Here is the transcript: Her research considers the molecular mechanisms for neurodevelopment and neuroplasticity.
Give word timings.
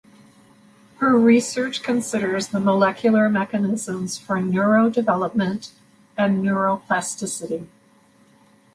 Her 0.97 1.15
research 1.15 1.83
considers 1.83 2.47
the 2.47 2.59
molecular 2.59 3.29
mechanisms 3.29 4.17
for 4.17 4.37
neurodevelopment 4.37 5.69
and 6.17 6.43
neuroplasticity. 6.43 7.67